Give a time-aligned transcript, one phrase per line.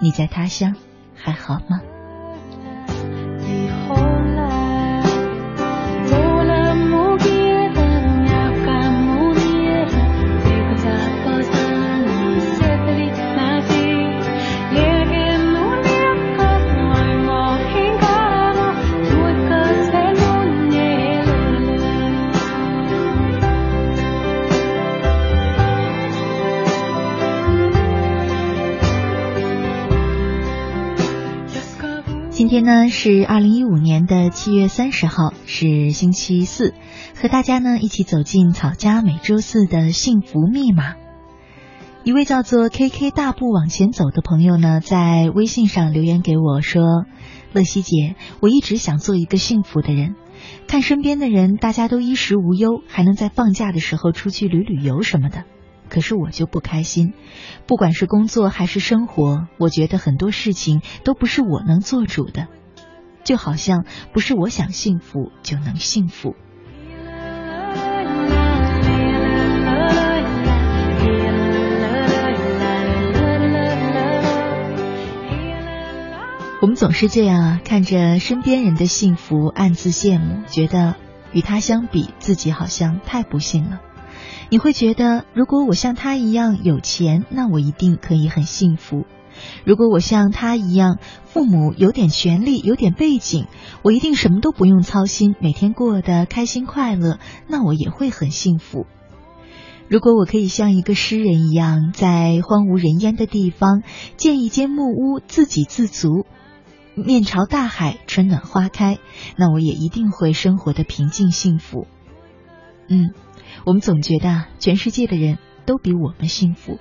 [0.00, 0.74] 你在他乡
[1.14, 1.80] 还好吗？
[32.48, 36.72] 今天呢是二零一五年的七月三十号，是星期四，
[37.14, 40.94] 和大家呢一起走进草家每周四的幸福密码。
[42.04, 47.04] 一位叫做 K K 大步往前走的朋友呢，在微信上留言给我说
[47.52, 50.14] ：“乐西姐，我一直想做一个幸福的人，
[50.66, 55.44] 看身边的人大家都衣食无忧，还能在放假的时候出去旅旅游什么的。”
[55.88, 57.12] 可是我就不开心，
[57.66, 62.46] 不管是工作还是生活，我觉得很多事情都不是我能做主的，
[63.24, 66.34] 就好像不是我想幸福就能幸福。
[76.60, 80.96] 我们总是这样啊，看着身边人的幸福，暗自羡慕，觉得
[81.32, 83.80] 与他相比，自己好像太不幸了。
[84.50, 89.04] 你会觉得，如果我像他一样有钱，那我一定可以很幸福；
[89.66, 93.46] 如果我像他一样，父母有点权利、有点背景，
[93.82, 98.86] 我一定什么都不用操心，每天过得开心快乐，那我也会很幸福。
[99.86, 103.82] 如果我可以像一个诗人一样，在荒无人烟的地方
[104.16, 106.24] 建一间木屋，自给自足，
[106.94, 108.98] 面朝大海，春暖花开，
[109.36, 111.86] 那我也一定会生活的平静幸福。
[112.88, 113.10] 嗯。
[113.64, 116.78] 我们总觉得全世界的人都比我们幸福，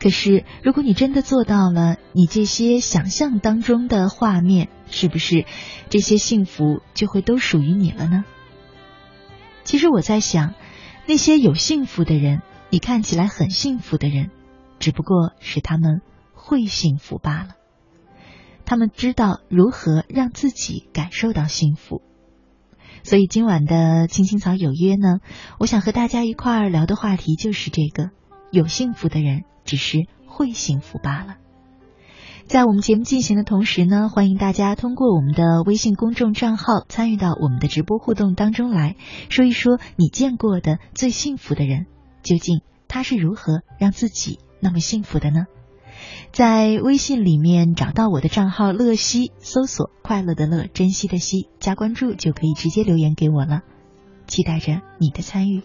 [0.00, 5.44] 可是如果你真的做到了，你这些想象当中的画面，是不是
[5.90, 8.24] 这些幸福就会都属于你了呢？
[9.64, 10.54] 其实我在想，
[11.06, 12.40] 那些有幸福的人，
[12.70, 14.30] 你看起来很幸福的人，
[14.78, 16.00] 只不过是他们
[16.34, 17.56] 会幸福罢了，
[18.64, 22.00] 他们知道如何让自己感受到幸福。
[23.06, 25.20] 所以今晚的青青草有约呢，
[25.60, 28.10] 我想和大家一块儿聊的话题就是这个：
[28.50, 31.36] 有幸福的人只是会幸福罢了。
[32.46, 38.96] 在我们节目进行的同时呢，欢迎大家通过我们的微信公众账号参与到我们的直播互动当中来，
[39.28, 41.86] 说一说你见过的最幸福的人，
[42.24, 45.46] 究竟他是如何让自己那么幸福的呢？
[46.36, 53.62] 在微信里面找到我的账号乐西，搜索“快乐的乐，珍惜的惜”，加关注就可以直接留言给我了，
[54.26, 55.62] 期待着你的参与。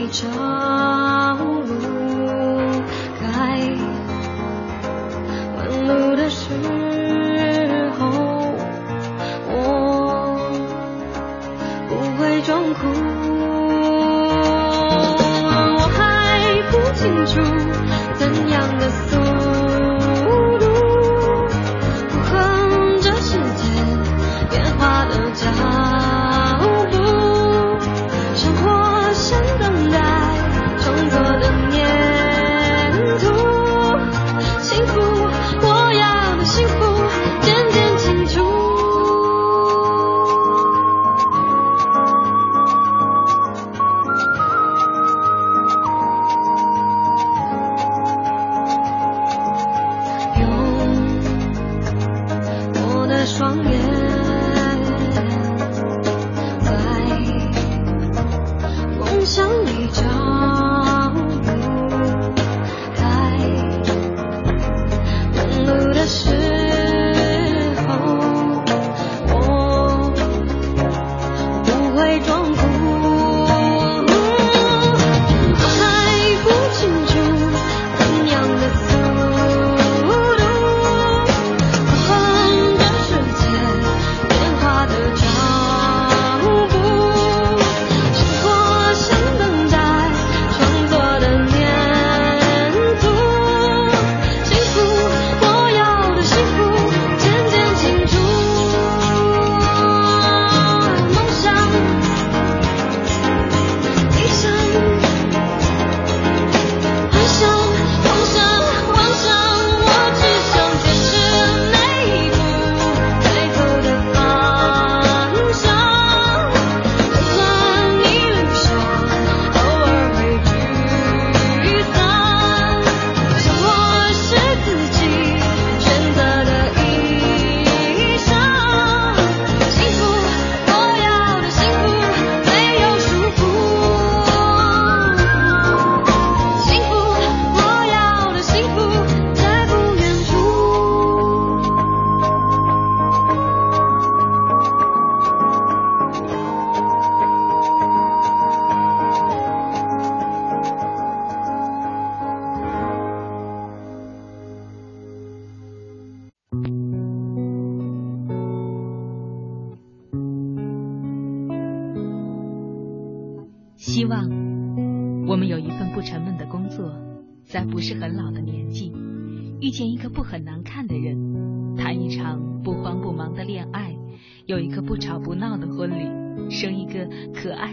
[0.00, 0.28] 你招
[1.38, 1.64] 路
[3.20, 3.58] 开，
[5.56, 5.58] 问
[5.88, 6.50] 路的时
[7.98, 8.06] 候
[9.48, 9.52] 我
[11.88, 13.07] 不会装哭。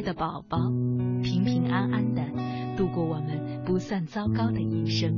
[0.05, 0.71] 的宝宝
[1.23, 2.21] 平平安安的
[2.77, 5.11] 度过我们不算糟糕的一生。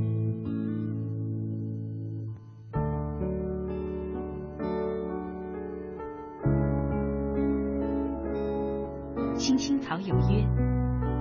[9.36, 10.48] 青青草有约，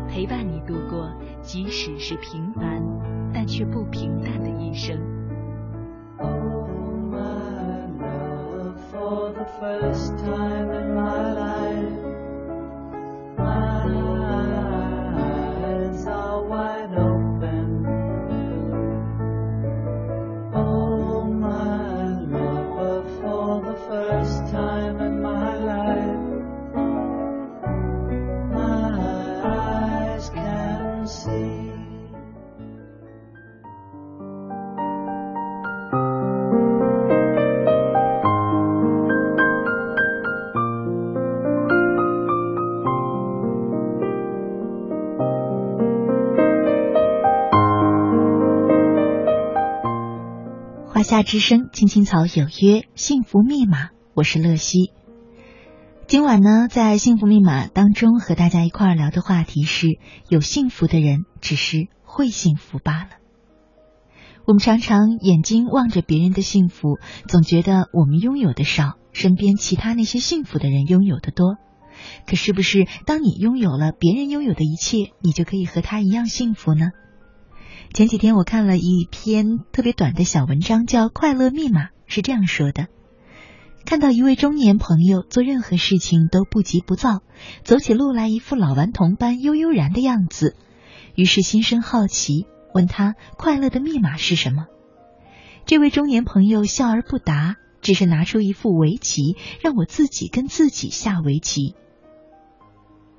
[0.08, 1.12] 陪伴你度过
[1.42, 2.82] 即使是平凡
[3.34, 4.98] 但却不平淡的一生。
[8.92, 10.77] for the first time
[51.18, 54.92] 夏之声，青青草有约，幸福密码，我是乐西。
[56.06, 59.88] 今晚呢，在幸福密码当中和大家一块儿聊的话题是：
[60.30, 63.10] 有幸福的人只是会幸福罢了。
[64.46, 71.56] 我们常常眼睛望着别人的幸福，总觉得我们拥有的少，身边其他那些幸福的人拥有的多。
[72.28, 76.92] 可是不是，当你拥有了别人拥有的一切，你就可以和他一样幸福呢？
[77.94, 82.88] 前几天我看了一篇特别短的小文章，叫《快乐密码》，是这样说的：
[83.86, 87.22] 看到一位中年朋友做任何事情都不急不躁，
[87.64, 90.56] 走起路来一副老顽童般悠悠然的样子，
[91.16, 94.68] 于是心生好奇，问他快乐的密码是什么。
[95.66, 101.74] 这位中年朋友笑而不答，只是拿出一副围棋，让我自己跟自己下围棋。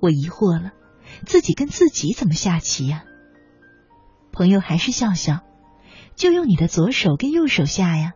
[0.01, 0.71] 我疑惑了，
[1.27, 3.03] 自己跟自己怎么下棋呀？
[4.38, 5.40] 朋友还是笑笑，
[6.14, 8.12] 就用你的左手跟右手下呀。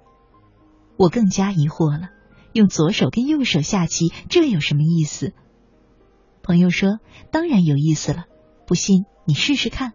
[0.96, 2.10] 我更加疑惑了，
[2.52, 5.32] 用左手跟右手下棋，这有什么意思？
[6.44, 7.00] 朋友说
[7.32, 8.26] ：“当然有意思了，
[8.68, 9.94] 不信你试试看。”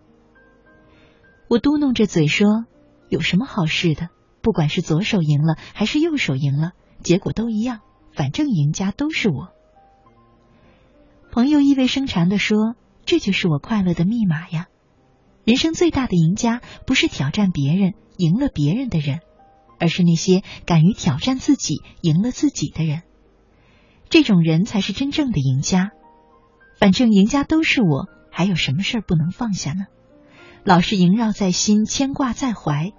[1.48, 2.66] 我嘟囔着嘴说
[3.08, 4.10] ：“有什么好事的？
[4.42, 7.80] 不管是左手赢了还是右手赢了，结果都一样，
[8.12, 9.54] 反正赢家都是我。
[11.32, 12.76] 朋友意味深长的说
[13.08, 14.68] ：“这就是我快乐的密码呀！
[15.48, 19.22] 人生最大的赢家，不是挑战别人赢了别人的人，
[19.80, 23.04] 而是那些敢于挑战自己赢了自己的人。
[24.10, 25.92] 这种人才是真正的赢家。
[26.78, 29.86] 反正赢家都是我，还有什么事儿不能放下呢？
[30.66, 32.92] 老是萦绕在心，牵挂在怀，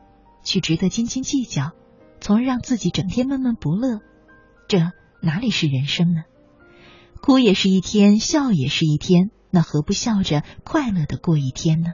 [0.42, 1.72] 却值得斤斤计较，
[2.18, 4.00] 从而让自己整天闷闷不乐，
[4.68, 4.78] 这
[5.20, 6.22] 哪里是人生呢？”
[7.20, 11.88] 哭也是一天，笑也是一天，那何不笑着快乐的过一天呢？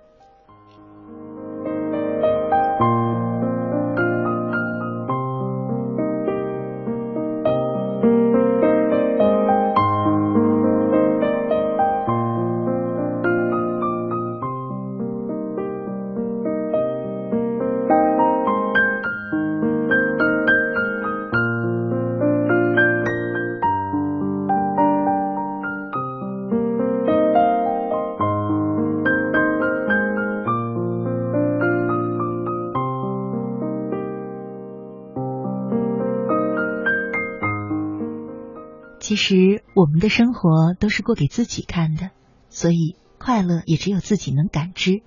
[39.14, 42.10] 其实我们的生活都是过给自己看的，
[42.48, 45.04] 所以快乐也只有自己能感知。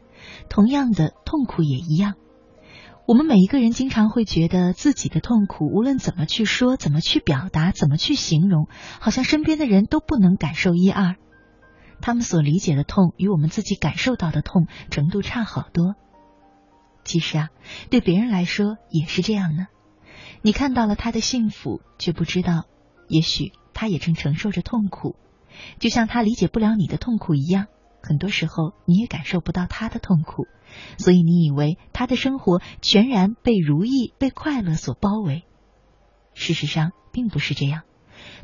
[0.48, 2.14] 同样的，痛苦也一样。
[3.06, 8.70] 我们每一个人经常会觉得自己的痛苦，无论怎么去说、怎么去表达、怎么去形容，
[9.02, 11.18] 好像身边的人都不能感受一二。
[12.00, 15.96] 他们所理解的痛，与我们自己感受到的痛程度差好多。
[17.04, 17.50] 其实啊，
[17.90, 19.68] 对别人来说也是这样呢。
[20.42, 22.64] 你看到了他的幸福，却不知道，
[23.10, 23.52] 也许。
[23.78, 25.16] 他也正承受着痛苦，
[25.78, 27.68] 就像他理解不了你的痛苦一样。
[28.02, 30.48] 很多时候，你也感受不到他的痛苦，
[30.98, 35.44] 所以你以为他的生活全然被如意、被快乐所包围。
[36.34, 37.84] 事实上，并不是这样。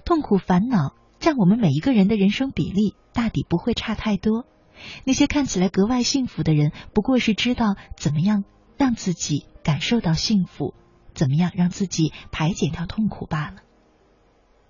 [0.05, 4.45] 痛苦、烦恼占我们每一个人的人生比例，大抵不会差太多。
[5.03, 8.43] 那些看起来格外幸福的人，不过是知道怎么样
[8.77, 10.75] 让自己感受到幸福，
[11.15, 13.63] 怎么样让自己排解掉痛苦罢了。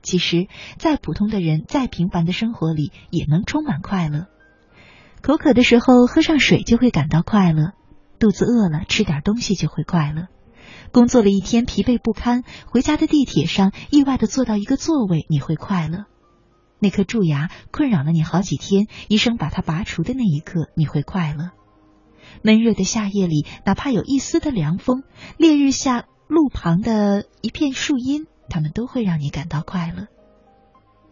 [0.03, 4.27] 其实，再普通的人，再平凡的生活里，也能充满快乐。
[5.21, 7.71] 口渴的时候喝上水就会感到快乐，
[8.19, 10.27] 肚子饿了吃点东西就会快乐。
[10.91, 16.05] 工作了一天疲惫不堪，回家的地铁上意外的坐到一个座位，你会快乐。
[16.79, 21.51] 那颗蛀牙困扰了你好几天，医生把它拔除的那一刻，你会快乐。
[22.41, 25.03] 闷热的夏夜里，哪怕有一丝的凉风，
[25.37, 28.27] 烈日下路旁的一片树荫。
[28.49, 30.07] 他们都会让你感到快乐。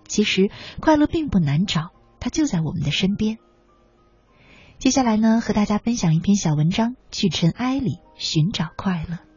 [0.07, 3.37] 其实快乐并不难找，它就在我们的身边。
[4.77, 9.30] 接下来呢，和大家分享一篇小文章，去尘埃里寻找快乐。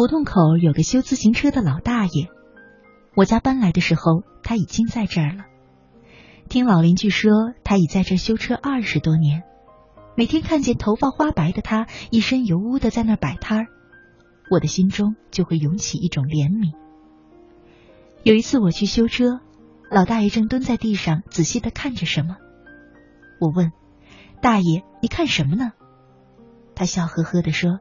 [0.00, 2.30] 胡同口有个修自行车的老大爷，
[3.14, 5.44] 我家搬来的时候他已经在这儿了。
[6.48, 7.30] 听老邻居说，
[7.64, 9.42] 他已在这修车二十多年。
[10.16, 13.66] 每天看见头发花白的他一身油污的在那摆摊儿，
[14.50, 16.72] 我的心中就会涌起一种怜悯。
[18.22, 19.40] 有一次我去修车，
[19.90, 22.38] 老大爷正蹲在地上仔细的看着什么。
[23.38, 23.70] 我问
[24.40, 25.72] 大爷：“你看什么呢？”
[26.74, 27.80] 他笑呵呵的说：“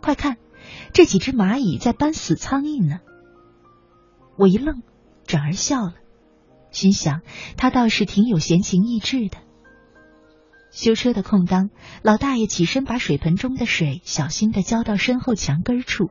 [0.00, 0.36] 快看。”
[0.92, 3.00] 这几只蚂蚁在搬死苍蝇呢。
[4.36, 4.82] 我一愣，
[5.26, 5.94] 转而笑了，
[6.70, 7.22] 心想
[7.56, 9.38] 他倒是挺有闲情逸致的。
[10.70, 11.70] 修车的空当，
[12.02, 16.10] 老大爷起身把水盆中的水小心的浇到身后墙根处，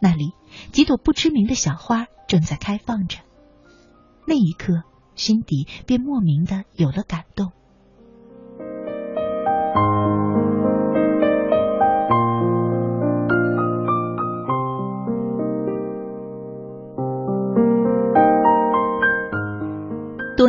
[0.00, 0.32] 那里
[0.72, 3.18] 几朵不知名的小花正在开放着。
[4.26, 4.82] 那一刻，
[5.14, 7.52] 心底便莫名的有了感动。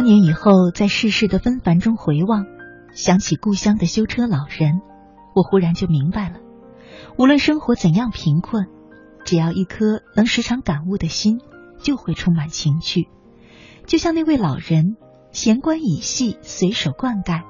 [0.08, 2.46] 年以后，在世事的纷繁中回望，
[2.94, 4.80] 想起故乡的修车老人，
[5.36, 6.38] 我忽然就明白了：
[7.18, 8.68] 无论生活怎样贫困，
[9.26, 11.42] 只要一颗能时常感悟的心，
[11.80, 13.10] 就会充满情趣。
[13.86, 14.96] 就像那位老人，
[15.34, 17.44] 闲观蚁戏，随手灌溉，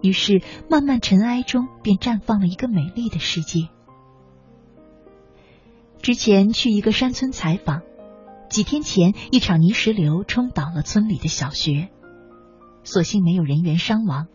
[0.00, 0.40] 于是
[0.70, 3.68] 漫漫尘埃中便绽放了一个美丽的世界。
[6.00, 7.82] 之前去一个山村采访。
[8.50, 11.88] 几天前，一场泥石流冲倒了村里的小学，
[12.82, 14.26] 所幸没有人员伤亡。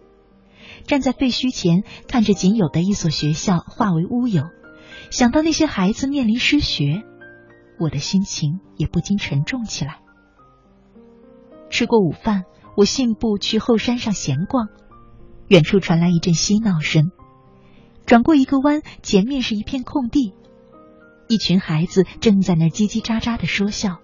[0.88, 4.44] 站在废墟前，看着仅有的一所学校化为乌有，
[5.12, 7.04] 想到那些孩子面临失学，
[7.78, 10.00] 我的心情也不禁沉重起来。
[11.70, 12.44] 吃过午饭，
[12.78, 14.70] 我信步去后山上闲逛，
[15.50, 17.12] 远处传来一阵嬉闹声。
[18.06, 20.34] 转过一个弯，前面是一片空地，
[21.28, 24.00] 一群孩子正在那叽叽喳喳的说笑。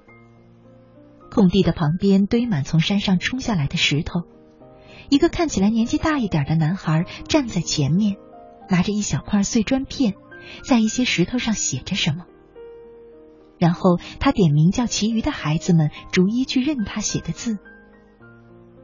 [1.34, 4.24] 空地的旁边堆满从山上冲下来的石头，
[5.10, 8.18] 一个看起来年纪大一点的男孩站在前面，
[8.70, 10.16] 拿着一小块碎砖片，
[10.64, 12.26] 在一些石头上写着什么。
[13.58, 17.60] 然后他点名叫其余的孩子们逐一去认他写的字，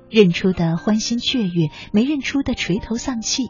[0.10, 3.44] 认出的欢欣雀跃，没认出的垂头丧气。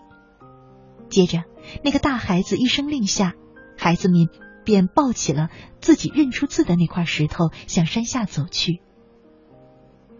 [1.09, 1.43] 接着，
[1.83, 3.33] 那个大孩子一声令下，
[3.77, 4.29] 孩子们
[4.65, 5.49] 便抱起了
[5.81, 8.81] 自己认出字的那块石头，向山下走去。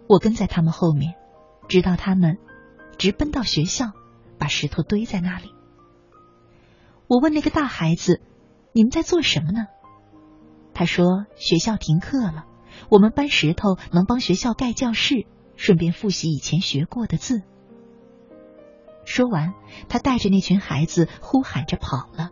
[0.08, 1.14] 我跟在他们后面，
[1.68, 2.38] 直到他们
[2.96, 3.92] 直奔到学校，
[4.38, 5.52] 把石头堆在那里。
[7.06, 8.22] 我问那个大孩子
[8.72, 9.66] ：“你们在做什么呢？”
[10.72, 12.46] 他说：“学校停课了，
[12.88, 17.42] 我们搬石头能帮学校盖教室，顺便复习以前学过的字。”
[19.04, 19.52] 说完，
[19.88, 22.30] 他带着那群孩子呼喊着跑了。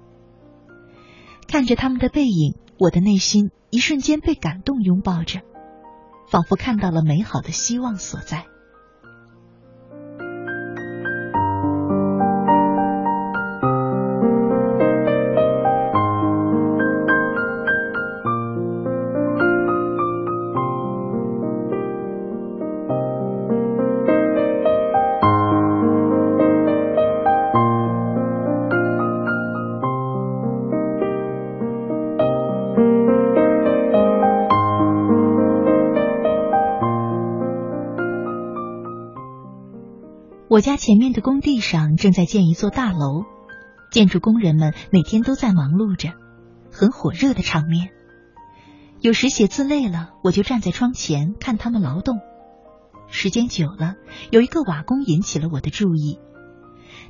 [1.49, 5.40] 看着他们的背影，我的内心一瞬间被感动拥抱着，
[6.28, 8.47] 仿佛看到了美好的希望所在。
[40.57, 43.27] 我家前面的工地上正在建一座大楼，
[43.90, 46.14] 建筑工人们每天都在忙碌着，
[46.73, 47.90] 很火热的场面。
[49.03, 52.21] 有时写字累了，我就站在窗前看他们劳动。
[53.09, 53.97] 时间久了，
[54.31, 56.19] 有一个瓦工引起了我的注意。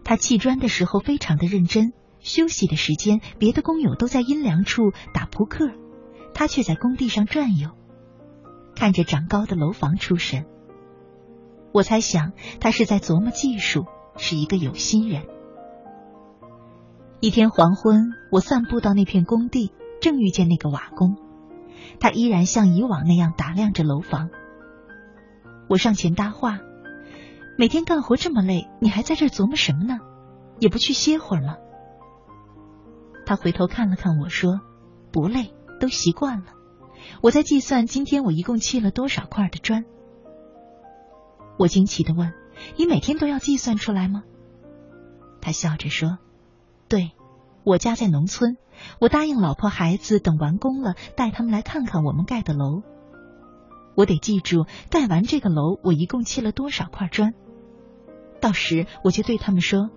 [0.03, 5.71] 他砌砖的时候非常的认真，休息的时间，别的工友都在阴凉处打扑克，
[6.35, 7.71] 他却在工地上转悠，
[8.75, 10.47] 看着长高的楼房出神。
[11.77, 13.85] 我猜想他是在琢磨技术，
[14.17, 15.27] 是一个有心人。
[17.21, 21.19] 一天黄昏，我散步到那片工地，正遇见那个瓦工，
[22.01, 24.31] 他依然像以往那样打量着楼房。
[25.69, 26.61] 我上前搭话
[27.59, 29.99] ：“每天干活这么累，你还在这琢磨什么呢？
[30.59, 31.57] 也不去歇会儿吗？”
[33.27, 34.63] 他回头看了看我说
[35.13, 36.55] ：“不累，都习惯了。
[37.21, 39.85] 我在计算今天我一共砌了多少块的砖。”
[41.59, 42.33] 我惊奇的问
[42.77, 44.25] ：“你每天都要计算出来吗？”
[45.41, 46.19] 他笑着说
[46.89, 47.13] ：“对，
[47.65, 48.57] 我家在农村，
[49.01, 52.83] 我答应老婆孩子等完工了带他们来看看我们盖的楼。
[53.95, 57.33] 我得记住盖完这个楼我一共砌了多少块砖，
[58.41, 59.89] 到时我就对他们说：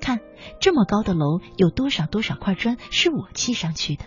[0.00, 0.20] 看
[0.60, 4.04] 这么高的楼有多少多少块砖是我砌上去的。”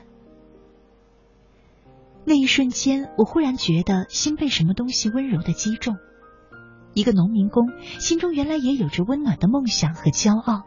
[2.28, 5.98] 那一瞬间，我忽然觉得心被什么东西温柔的击中。
[6.96, 7.68] 一个农民工
[8.00, 10.64] 心中原来也有着温暖的梦想和骄傲。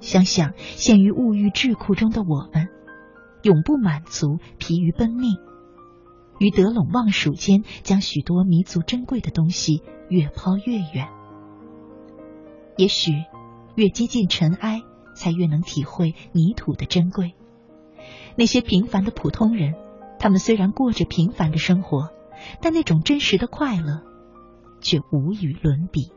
[0.00, 2.68] 想想陷于物欲桎梏中的我们，
[3.42, 5.36] 永不满足，疲于奔命，
[6.38, 11.08] 于得陇望蜀间，将许多弥足珍贵的东西越抛越远。
[12.76, 13.12] 也许
[13.74, 14.82] 越接近尘埃，
[15.14, 17.34] 才越能体会泥土的珍贵。
[18.36, 19.74] 那些平凡的普通人，
[20.18, 22.10] 他们虽然过着平凡的生活，
[22.60, 24.02] 但那种真实的快乐。
[24.80, 26.15] 却无与伦比。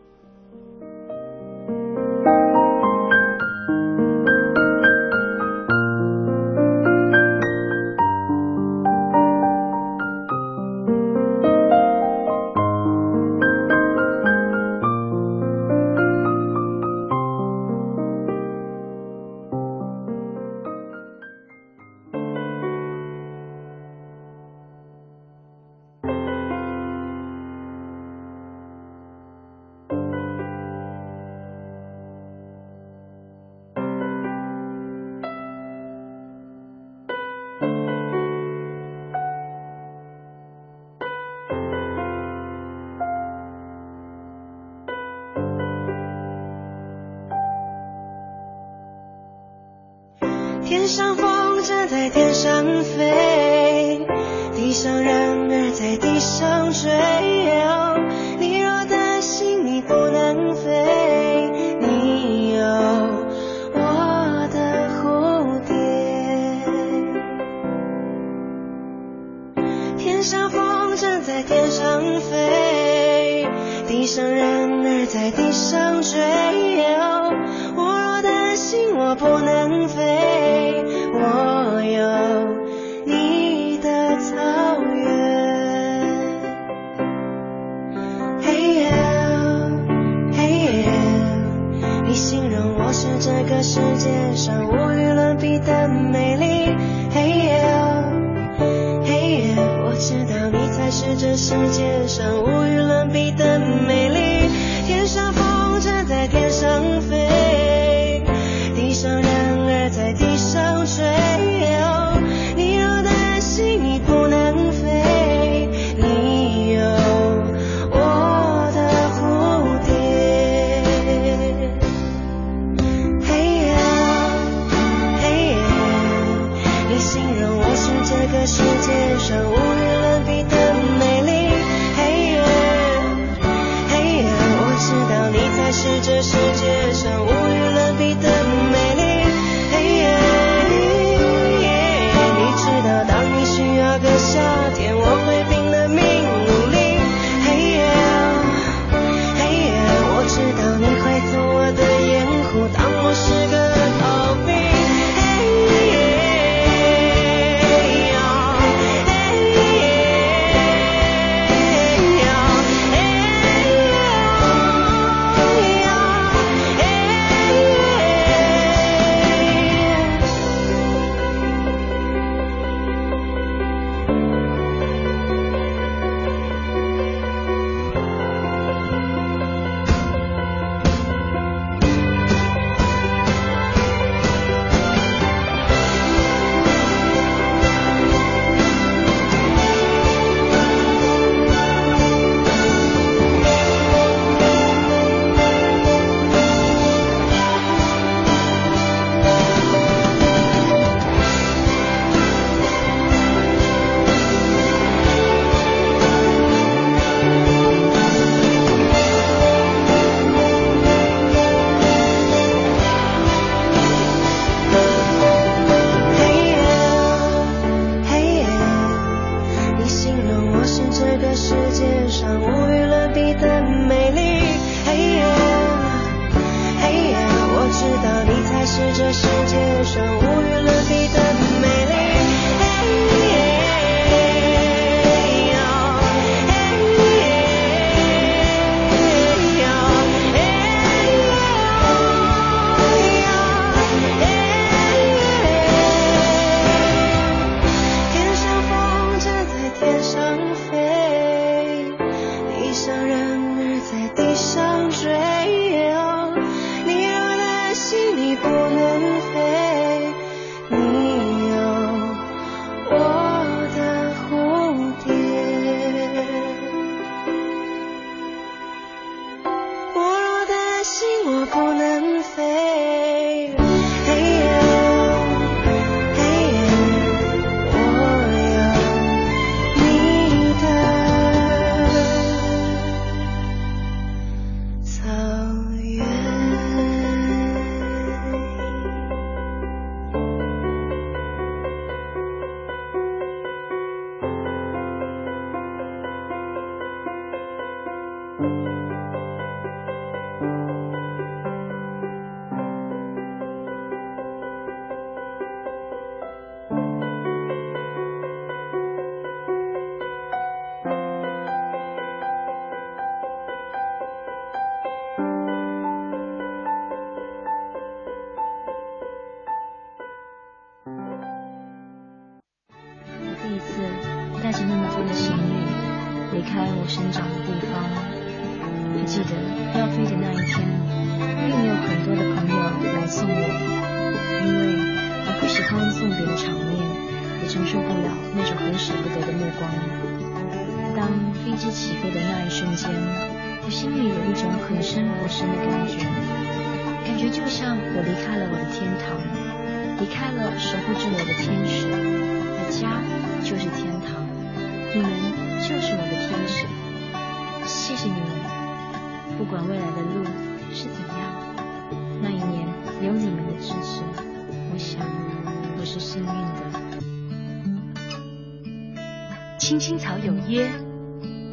[370.49, 370.69] 约，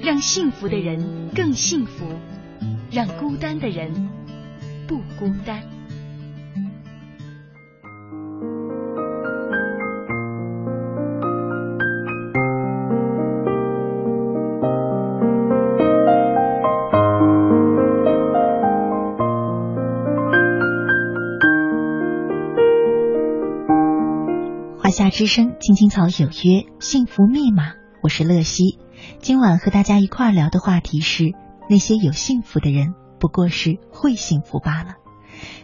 [0.02, 2.06] 让幸福的人更幸福。
[2.88, 4.08] 让孤单的人
[4.86, 5.60] 不孤单。
[24.78, 27.85] 华夏之声，青青草有约，幸福密码。
[28.06, 28.78] 我是乐西，
[29.18, 31.32] 今晚和大家一块聊的话题是：
[31.68, 34.90] 那些有幸福的人，不过是会幸福罢了。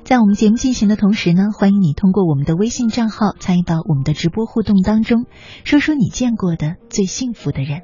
[0.03, 5.27] 在我们节目进行的同时呢，欢迎你通过我们的微信账号参与到我们的直播互动当中，
[5.63, 7.83] 说说你见过的最幸福的人。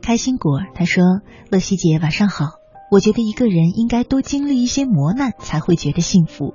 [0.00, 1.04] 开心果他说
[1.52, 2.46] ：“乐西姐，晚上好。”
[2.90, 6.54] 我觉得一个人应该多经历一些磨难，才会觉得幸福。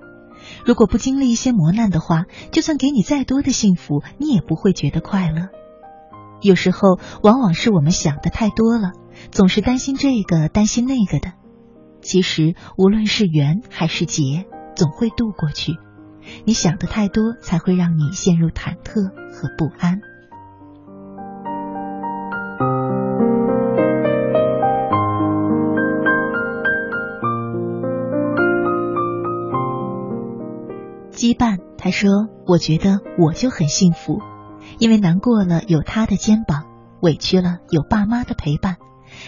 [0.65, 5.49] 如果不经历一些磨难的话，就算给你再多的幸福，你也不会觉得快乐。
[6.41, 8.91] 有时候，往往是我们想的太多了，
[9.31, 11.33] 总是担心这个担心那个的。
[12.01, 15.73] 其实，无论是缘还是劫，总会渡过去。
[16.45, 19.99] 你想的太多，才会让你陷入忐忑和不安。
[31.27, 34.21] 羁绊，他说：“我觉得我就很幸福，
[34.79, 36.63] 因为难过了有他的肩膀，
[37.01, 38.77] 委屈了有爸妈的陪伴，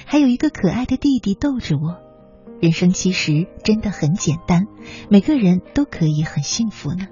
[0.06, 1.98] 还有一个可爱的弟弟逗着我。
[2.62, 4.68] 人生其实真的很简单，
[5.10, 7.08] 每个人都可以很幸福呢。”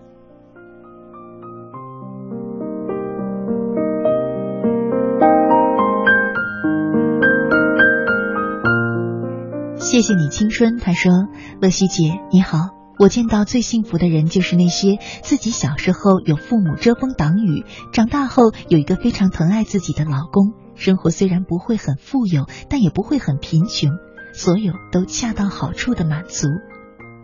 [9.75, 11.11] 谢谢你青春，他说
[11.59, 23.91] ：“乐西姐你好。”我见到最幸福的人，就是那些自己小时候有父母遮风挡雨，长大后有一个非常疼爱自己的老公，生活虽然不会很富有，但也不会很贫穷，
[24.33, 26.47] 所有都恰到好处的满足。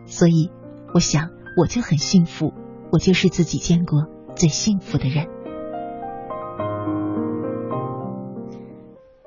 [0.06, 0.52] 所以，
[0.94, 2.54] 我想我就很幸福，
[2.92, 4.06] 我就是自己见过
[4.36, 5.26] 最幸福的人。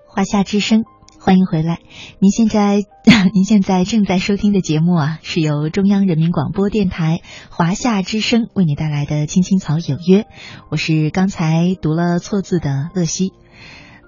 [0.06, 0.84] 华夏之声。
[1.26, 1.80] 欢迎回来，
[2.20, 2.84] 您现在
[3.34, 10.22] 您现在正在收听的节目啊，是由中央人民广播电台华夏之声为你带来的《青青草有约》，
[10.70, 13.32] 我是刚才读了错字的乐西。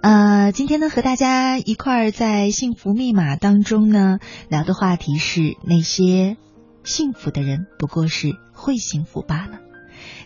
[0.01, 6.37] 呃，今天呢和大家一块儿在幸福密码当中呢聊的话题是那些
[6.85, 9.59] 幸福的人不过是会幸福罢了。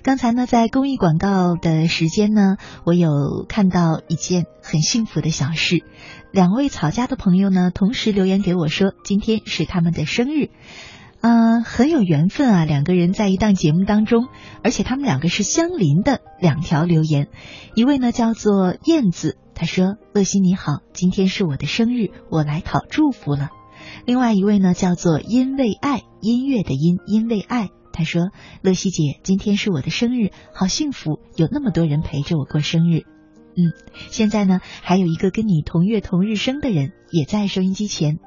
[0.02, 5.82] 刚才呢在公益广告的时间呢，我有看到一件很幸福的小事。
[6.32, 10.48] 两位草家的朋友呢，同时留言给我说，今天是他们的生日，
[11.20, 14.28] 嗯，很有缘分啊，两个人在一档节目当中，
[14.64, 17.28] 而且他们两个是相邻的两条留言，
[17.74, 23.50] 一位呢叫做燕子，他说：“乐西你好，今天是我的生日，我来讨祝福了。”
[24.06, 28.30] 另外一位呢叫做因为爱音乐的音，因为爱，他说
[28.64, 33.02] ：“乐西姐，今天是我的生日，好幸福，有那么多人陪着我过生日。”
[33.54, 33.72] 嗯，
[34.10, 38.18] 现在呢，还有一个跟你同月同日生的人也在收音机前，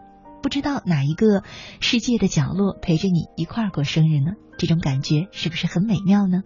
[0.43, 1.41] 不知道哪一个
[1.79, 4.33] 世界的角落陪着你一块儿过生日呢？
[4.57, 6.43] 这种感觉是不是很美妙呢？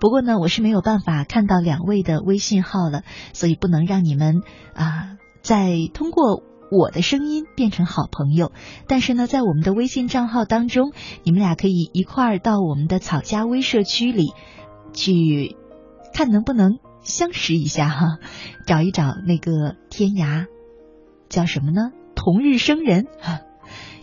[0.00, 3.02] 不过呢，我是没有办法看到两位的微信号了，
[3.34, 4.40] 所以不能让你们
[4.74, 8.50] 啊再通过我的声音变成好朋友。
[8.88, 10.92] 但是呢，在我们的微信账号当中，
[11.22, 14.32] 你们俩可以一块儿到我们的草家微社区里
[14.94, 15.54] 去
[16.14, 16.78] 看能不能。
[17.04, 18.18] 相识一下哈，
[18.66, 20.46] 找一找那个天涯，
[21.28, 21.92] 叫什么呢？
[22.16, 23.06] 同日生人，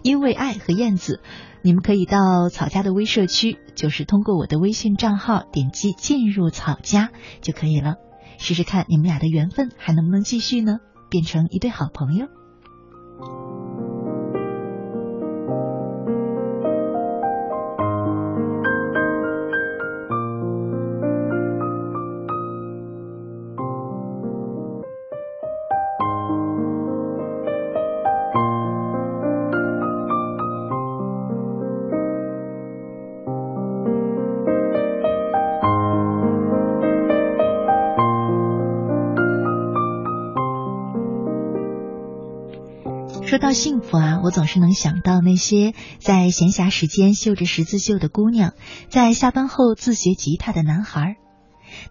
[0.04, 1.20] 因为爱和燕子，
[1.64, 7.10] 你们可以到草家的微社区，就是通过我的微信账号点击进入草家
[7.42, 7.96] 就可以了，
[8.38, 10.78] 试试看你们俩的缘分还能不能继续呢？
[11.10, 12.28] 变成一对好朋友。
[43.32, 48.56] 说到幸福啊，我总是能想到那些在闲暇时间绣着十字绣的姑娘，
[48.90, 51.16] 在下班后自学吉他的男孩，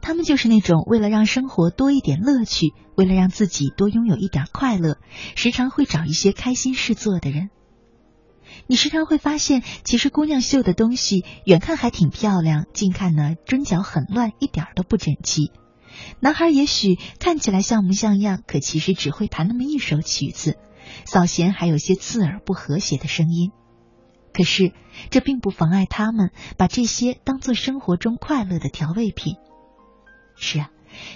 [0.03, 4.99] 他们就是那种为了让生活多一点乐趣，为了让自己多拥有一点快乐，
[5.35, 7.49] 时常会找一些开心事做的人。
[8.67, 15.53] 你时常会发现，其实姑娘绣的东西远看还挺漂亮，近看呢针脚很乱，一点都不整齐。
[16.21, 20.59] 男孩也许看起来像模像样，可其实只会弹那么一首曲子，
[21.05, 23.53] 扫弦还有些刺耳不和谐的声音。
[24.33, 24.73] 可是
[25.11, 29.37] 这并不妨碍他们把这些当做生活中快乐的调味品。
[30.37, 30.71] 是啊，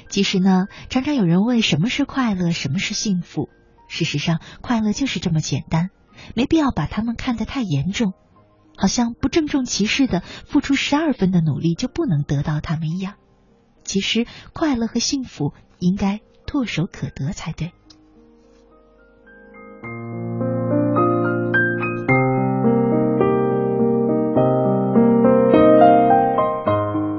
[0.09, 3.49] 其实呢，常常有人问什么是快乐，什么是幸福。
[3.89, 5.91] 事实上，快乐就是这么简单，
[6.35, 8.15] 没必要把他们看得太严重，
[8.77, 13.15] 好像不郑重其事的付出十二分的努力就不能得到他们一样。
[13.85, 17.73] 其实，快乐和幸福应该唾手可得才对。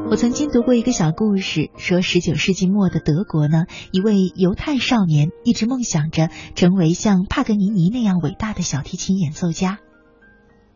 [0.10, 9.80] 我曾经读过一个小故事，说十九世纪末的德国呢，一位犹太少年一直梦想着成为像帕格尼尼那样伟大的小提琴演奏家。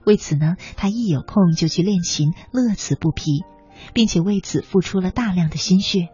[0.06, 3.44] 为此呢，他一有空就去练琴，乐此不疲。
[3.94, 6.10] 并且为此付出了大量的心血，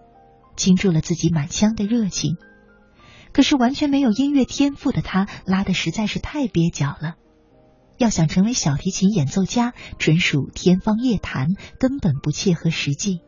[0.56, 2.38] 倾注了自己满腔的热情。
[3.36, 7.16] 可是完全没有音乐天赋的他，拉的实在是太蹩脚了。
[7.98, 13.20] 要想成为小提琴演奏家，纯属天方夜谭，根本不切合实际。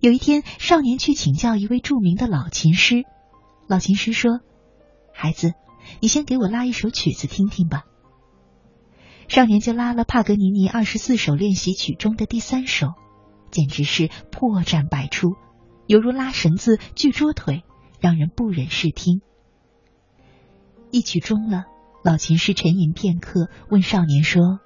[0.00, 3.02] 有一天，少年去请教一位著名的老琴师，
[3.66, 4.40] 老琴师说
[5.12, 5.52] ：“孩子，
[6.00, 7.84] 你先给我拉一首曲子听听吧。”
[9.28, 12.94] 少年就拉了帕格尼尼二十四首练习曲中的第三首，
[13.50, 15.34] 简直是破绽百出，
[15.86, 17.62] 犹如拉绳子锯桌腿，
[18.04, 19.22] 让人不忍视听。
[20.90, 21.64] 一曲终了，
[22.02, 24.60] 老琴师沉吟片刻，问少年说：“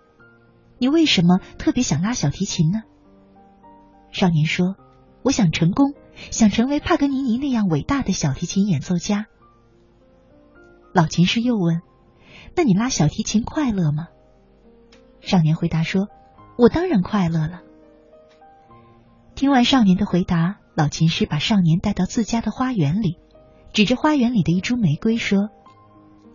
[0.79, 2.83] 你为什么特别想拉小提琴呢？”
[4.11, 4.75] 少年说
[5.23, 5.95] ：“我想成功，
[6.33, 9.27] 想成为帕格尼尼那样伟大的小提琴演奏家。”
[10.93, 11.81] 老琴师又问
[12.57, 14.09] ：“那你拉小提琴快乐吗？”
[15.23, 16.09] 少年回答说
[16.59, 17.61] ：“我当然快乐了。”
[19.37, 23.21] 听完少年的回答，老琴师把少年带到自家的花园里，
[23.73, 25.51] 指着花园里的一株玫瑰说：“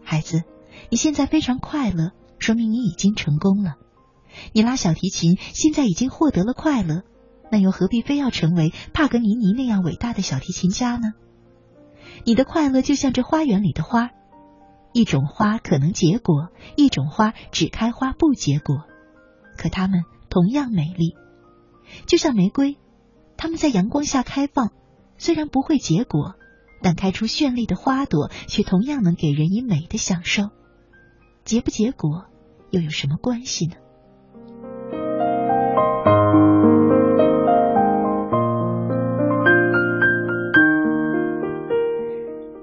[0.03, 0.43] 孩子，
[0.89, 3.75] 你现在非常快乐，说明你已经成功了。
[4.53, 7.03] 你拉小提琴，现在已经获得了快乐，
[7.51, 11.13] 那又何必非要成为帕格尼尼那样伟大的小提琴家呢？
[12.25, 14.11] 你的快乐就像这花园里的花。”
[14.95, 18.83] 一种花可能结果，一种花只开花不结果，
[19.57, 21.15] 可它们同样美丽，
[22.05, 22.77] 就像玫瑰，
[23.35, 24.69] 它们在阳光下开放，
[25.17, 26.35] 虽然不会结果，
[26.83, 30.49] 但开出绚丽的花朵却同样能给人以美的享受。
[31.45, 32.25] 结不结果
[32.69, 33.75] 又有什么关系呢？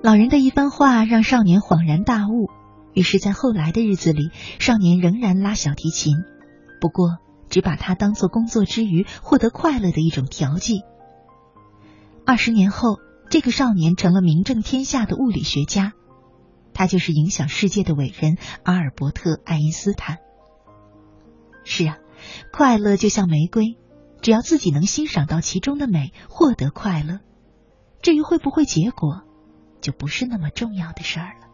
[0.02, 2.48] 老人的一番话让少年恍然大悟，
[2.94, 6.14] 于是，在后来的日子里，少年仍然拉小提琴，
[6.80, 10.80] 不过只把它当做工作之余获得快乐的一种调剂。
[12.24, 12.96] 二十年后，
[13.31, 15.93] 这个少年成了名震天下的物理学家，
[16.75, 20.19] 他就是影响世界的伟人阿尔伯特·爱因斯坦。
[21.64, 21.99] 是啊，
[22.53, 23.79] 快乐就像玫瑰，
[24.21, 27.21] 只要自己能欣赏到其中的美，获得快乐，
[28.03, 29.23] 至于会不会结果。
[29.81, 31.47] 就不是那么重要的事儿了。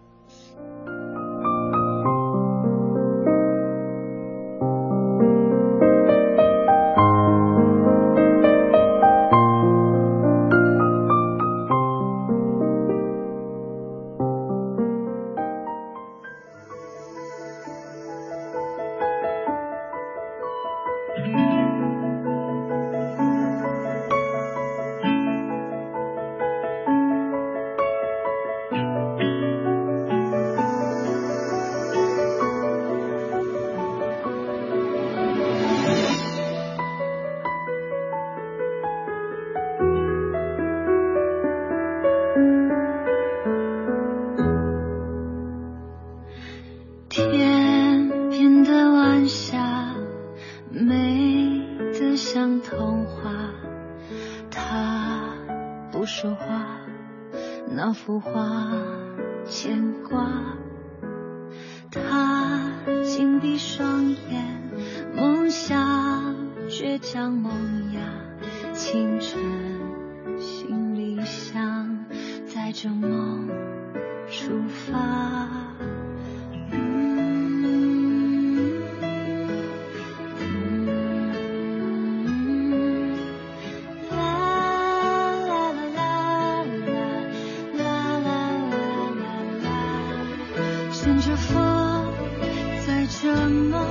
[93.26, 93.84] 什么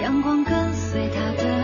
[0.00, 1.63] 阳光跟随他的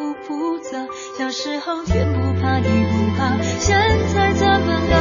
[0.00, 0.78] 不复杂。
[1.18, 3.76] 小时候天不怕地不怕，现
[4.14, 4.96] 在怎么了？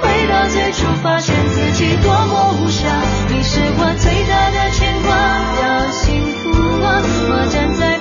[0.00, 2.86] 回到最初，发现自己多么无暇。
[3.28, 5.10] 你是我最大的牵挂，
[5.58, 6.46] 要幸福
[6.80, 7.02] 啊！
[7.26, 7.93] 我站在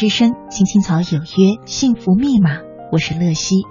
[0.00, 3.66] 之声，青青草有约，幸福密码，我是乐西。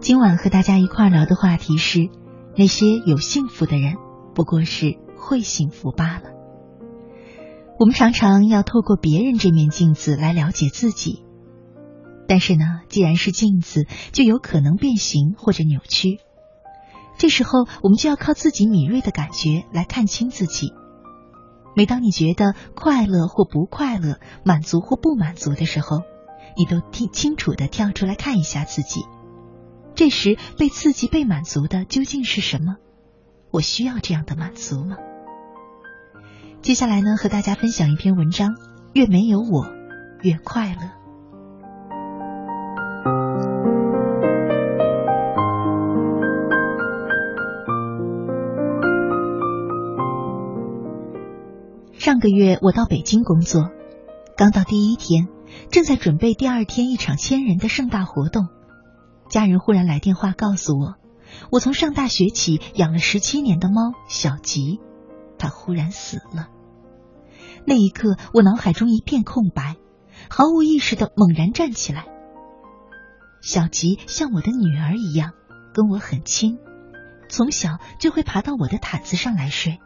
[0.00, 2.08] 今晚和大家一块聊的话题是：
[2.56, 3.94] 那些有幸福的人，
[4.34, 6.32] 不过是会幸福罢了。
[7.78, 11.22] 我们常常要透过别人这面镜子来了解自己，
[12.26, 16.18] 但是呢，既然是镜子，就有可能变形或者扭曲。
[17.18, 20.72] 这时候，我们就要靠自己敏锐的感觉来看清自己。
[21.78, 25.98] 每当你觉得快乐或不快乐、满足或不满足的时候，
[26.56, 29.02] 你都听清楚的跳出来看一下自己。
[29.94, 32.78] 这时被刺激、被满足的究竟是什么？
[33.52, 34.96] 我需要这样的满足吗？
[36.62, 38.56] 接下来呢，和大家分享一篇文章：
[38.92, 39.68] 越没有我，
[40.22, 40.97] 越快乐。
[51.98, 53.72] 上个月我到北京工作，
[54.36, 55.26] 刚到第一天，
[55.72, 58.46] 正在准备第二天一场千人的盛大活动，
[59.28, 60.94] 家人忽然来电话告诉我，
[61.50, 64.78] 我从上大学起养了十七年的猫小吉，
[65.38, 66.46] 它忽然死了。
[67.64, 69.74] 那一刻，我脑海中一片空白，
[70.30, 72.06] 毫无意识的猛然站起来。
[73.40, 75.32] 小吉像我的女儿一样，
[75.74, 76.58] 跟我很亲，
[77.28, 79.80] 从小就会爬到我的毯子上来睡。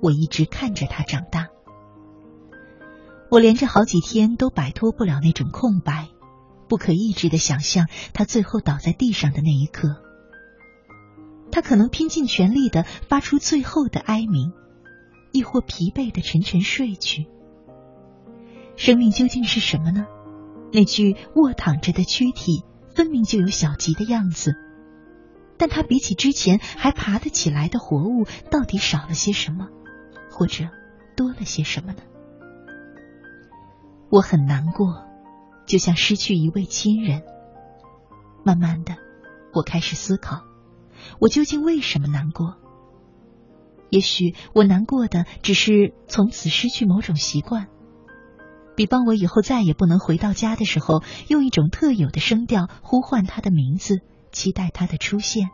[0.00, 1.48] 我一直看着他长大，
[3.30, 6.08] 我连着好几天都摆脱不了那种空白，
[6.68, 10.02] 不可抑制的想象他最后倒在地上的那一刻。
[11.50, 14.52] 他可能拼尽全力的发出最后的哀鸣，
[15.32, 17.26] 亦或疲惫的沉沉睡去。
[18.76, 20.06] 生命究竟是什么呢？
[20.72, 22.62] 那具卧躺着的躯体
[22.94, 24.54] 分明就有小吉的样子，
[25.56, 29.68] 但他比起之前还爬得起来的活物，到底少了些什么？
[30.38, 30.68] 或者
[31.16, 31.98] 多了些什么呢？
[34.08, 35.04] 我很难过，
[35.66, 37.24] 就像失去一位亲人。
[38.44, 38.94] 慢慢的，
[39.52, 40.44] 我开始思考，
[41.18, 42.54] 我究竟为什么难过？
[43.90, 47.66] 也许我难过的只是从此失去某种习惯，
[48.76, 55.48] 比方我以后再也不能回到家的时候，用一种特有的声调呼唤他的名字，期待他的出现；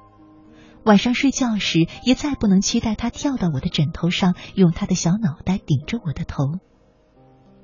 [0.85, 6.59] 晚上睡觉时，也再不能期待他跳到我的枕头上，用他的小脑袋顶着我的头。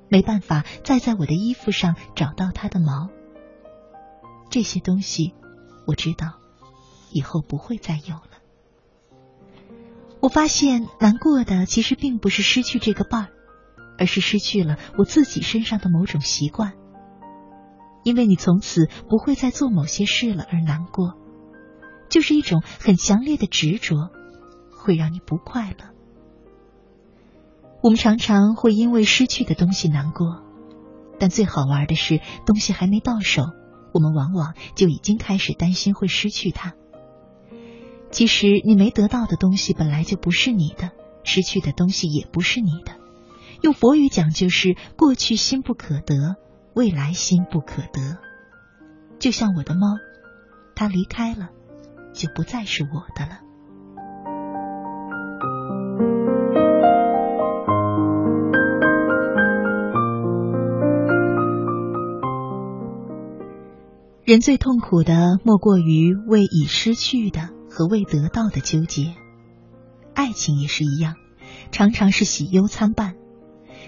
[0.09, 3.11] 没办法再在我的衣服上找到他的毛。
[4.49, 5.35] 这些东西，
[5.87, 6.39] 我知道，
[7.13, 8.41] 以后不会再有了。
[10.21, 13.29] 我发现难过的其实并不是失去这个伴儿，
[13.99, 16.73] 而是失去了我自己身上的某种习惯。
[18.03, 21.19] 因为你从此不会再做某些事了而难过，
[22.11, 24.11] 就是一种很强烈的执着，
[24.71, 25.87] 会让你不快乐。
[27.83, 30.43] 我们常常会因为失去的东西难过，
[31.19, 33.45] 但最好玩的是，东西还没到手，
[33.95, 36.75] 我们往往就已经开始担心会失去它。
[38.11, 40.91] 其实，你没得到的东西本来就不是你的，
[41.25, 42.97] 失去的东西也不是你的。
[43.63, 46.37] 用佛语讲，就是过去心不可得，
[46.75, 48.19] 未来心不可得。
[49.19, 49.87] 就像我的猫，
[50.75, 51.51] 它离开了，
[52.13, 53.41] 就不再是我的了。
[64.25, 69.15] 人最痛苦的，莫过于为已失去的和未得到的纠结。
[70.15, 71.17] 爱情也是一样，
[71.73, 73.17] 常常是喜忧参半。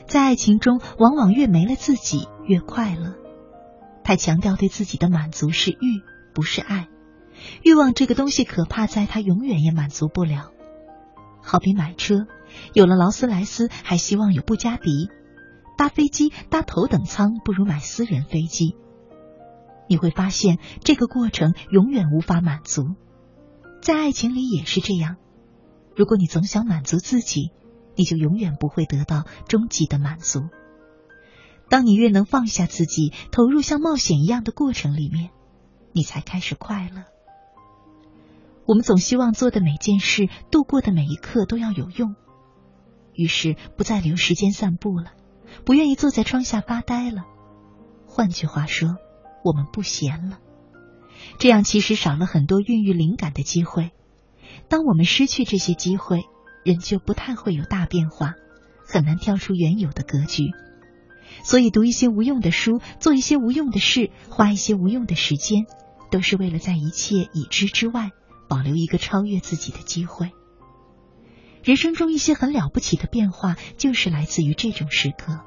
[0.09, 3.15] 在爱情中，往往越没了自己，越快乐。
[4.03, 6.03] 太强调对自己的满足是欲，
[6.35, 6.89] 不是爱。
[7.63, 10.51] 欲望这个东西可怕，在它永远也满足不了。
[11.43, 12.27] 好比买车，
[12.73, 15.09] 有了劳斯莱斯，还希望有布加迪；
[15.77, 18.77] 搭飞机，搭头等舱不如买私人飞机。
[19.89, 22.95] 你会发现，这个过程永远无法满足，
[23.83, 25.17] 在爱情里也是这样。
[25.97, 27.51] 如果你总想满足自己，
[27.97, 30.49] 你就永远不会得到终极的满足。
[31.69, 35.31] 当你越能放下自己，投入像冒险一样的过程里面，
[35.93, 37.05] 你才开始快乐。
[38.67, 42.15] 我们总希望做的每件事、度过的每一刻都要有用，
[43.15, 45.13] 于是不再留时间散步了，
[45.65, 47.25] 不愿意坐在窗下发呆了。
[48.07, 48.97] 换句话说。
[49.45, 50.39] 我们不闲了，
[51.41, 53.91] 这样其实少了很多孕育灵感的机会。
[54.69, 56.21] 当我们失去这些机会，
[56.65, 58.35] 人就不太会有大变化，
[58.87, 60.53] 很难跳出原有的格局。
[61.43, 65.67] 所以，读一些无用的书，做一些无用的事，花一些无用的时间，
[66.13, 68.13] 都是为了在一切已知之外，
[68.53, 70.31] 保留一个超越自己的机会。
[71.65, 75.41] 人生中一些很了不起的变化，就是来自于这种时刻，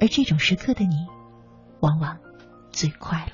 [0.00, 0.94] 而这种时刻的你，
[1.80, 2.16] 往往。
[2.72, 3.32] 最快乐。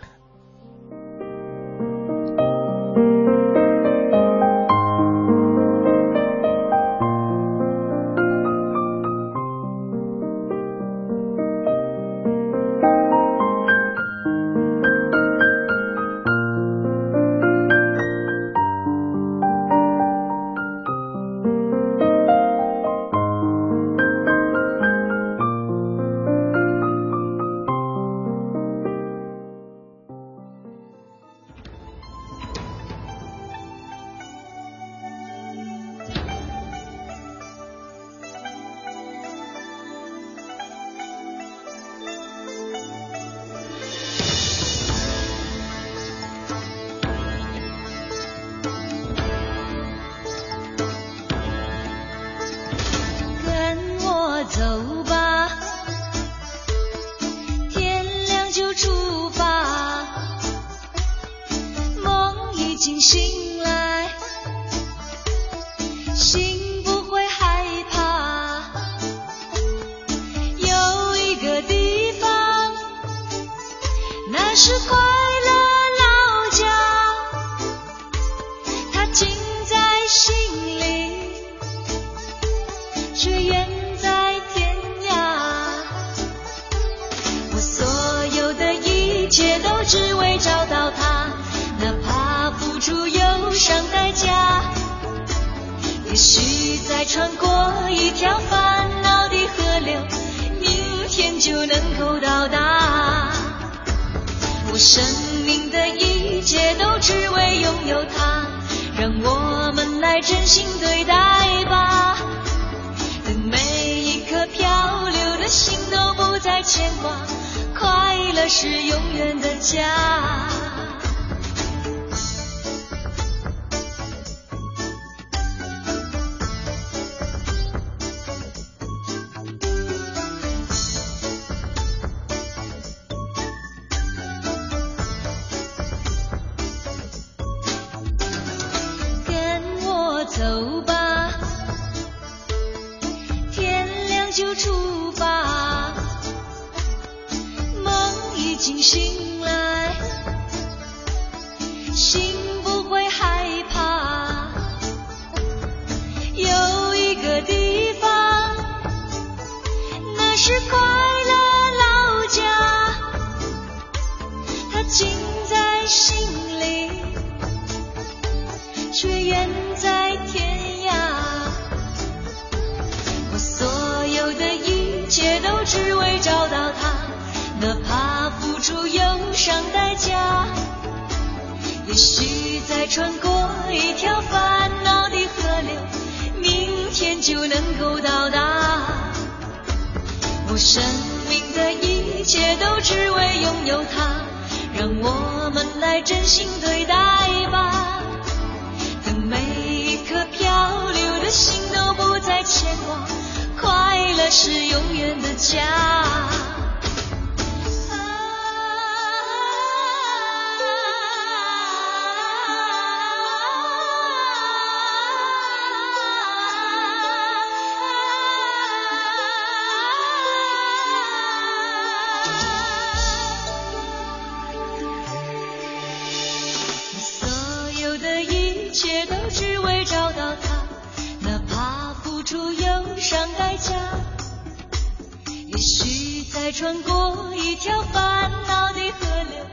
[236.47, 239.44] 再穿过一条烦恼的河流，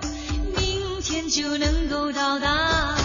[0.55, 2.95] 明天就能够到达。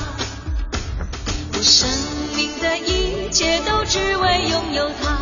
[1.55, 1.89] 我生
[2.37, 5.17] 命的一切都只为拥有它，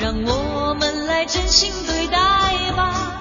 [0.00, 3.20] 让我们来真心对待吧。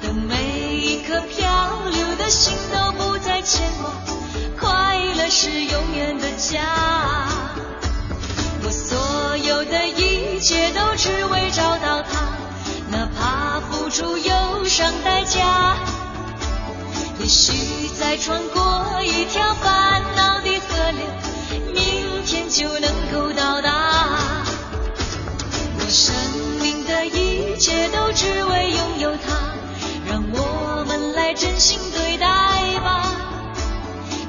[0.00, 3.90] 等每一颗漂流的心都不再牵挂，
[4.60, 7.26] 快乐是永远的家。
[8.62, 12.31] 我所有的一切都只为找到它，
[13.92, 15.76] 付出忧伤代价。
[17.18, 21.04] 也许再穿过一条烦恼的河流，
[21.74, 24.44] 明天就能够到达。
[25.78, 26.14] 我生
[26.62, 29.52] 命的一切都只为拥有它，
[30.08, 32.26] 让我们来真心对待
[32.80, 33.14] 吧。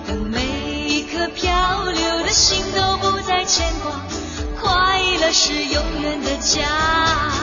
[0.06, 4.02] 等每一颗漂流的心都不再牵挂，
[4.62, 7.43] 快乐是永远的家。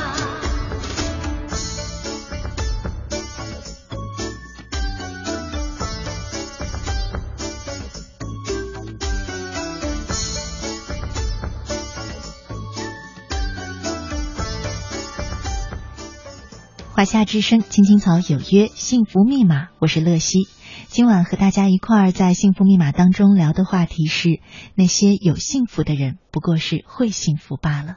[17.00, 20.40] 华夏之声，青青草有约，幸福密码，我是乐西。
[20.88, 24.40] 今晚和大家一块儿在幸福密码当中聊的话题是：
[24.74, 27.96] 那些有幸福的人，不过是会幸福罢了。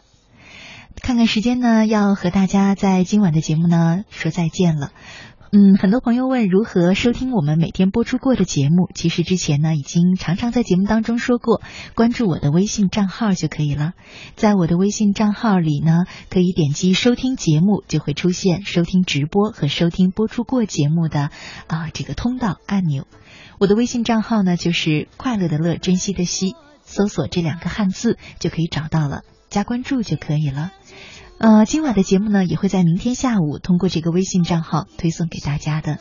[1.02, 4.94] 看看时间呢，要和大家在今晚的节目呢说再见了。
[5.56, 11.62] 嗯，很多朋友问如何收听我们每天播出过的节目，其实之前呢已经常常在节目当中说过，
[11.94, 13.92] 关注我的微信账号就可以了。
[14.36, 21.30] 在我的微信账号里呢，可以点击收听节目，就会出现收听直播和收听播出过节目的
[21.68, 23.06] 啊这个通道按钮。
[23.60, 30.72] 我的微信账号呢就是快乐的乐，珍惜的惜，搜索这两个汉字就可以找到了，加关注就可以了。
[31.40, 36.00] 呃，今晚的节目呢，也会在明天下午通过这个微信账号推送给大家的。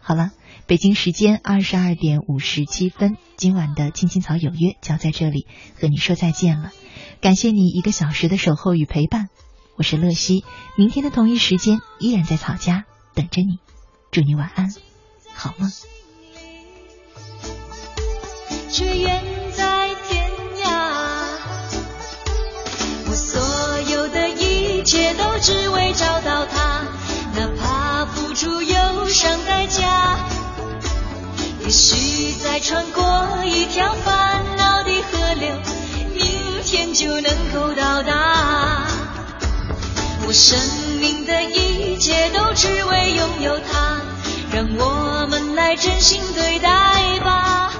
[0.00, 0.30] 好了，
[0.66, 5.46] 北京时间二十二点五十七分，今晚的青青草有约就在这里
[5.78, 6.72] 和你说再见了。
[7.20, 9.28] 感谢你一个小时的守候与陪伴，
[9.76, 10.44] 我是乐西，
[10.76, 12.84] 明天的同一时间依然在草家
[13.14, 13.58] 等着你，
[14.10, 14.72] 祝你晚安，
[15.34, 15.70] 好梦。
[24.84, 26.82] 一切都只为找到他，
[27.34, 30.18] 哪怕付出忧伤代价。
[31.60, 33.02] 也许再穿过
[33.46, 35.48] 一条烦恼的河流，
[36.12, 38.86] 明天就能够到达。
[40.26, 40.58] 我生
[41.00, 44.02] 命的一切都只为拥有他，
[44.52, 47.72] 让我们来真心对待吧。